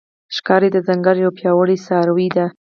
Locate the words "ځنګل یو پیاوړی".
0.87-1.77